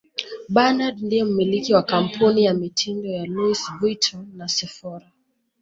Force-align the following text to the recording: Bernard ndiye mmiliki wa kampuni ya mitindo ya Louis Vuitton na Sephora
Bernard 0.55 0.97
ndiye 1.03 1.23
mmiliki 1.23 1.73
wa 1.73 1.83
kampuni 1.83 2.43
ya 2.45 2.53
mitindo 2.53 3.09
ya 3.09 3.25
Louis 3.25 3.71
Vuitton 3.79 4.27
na 4.37 4.47
Sephora 4.47 5.11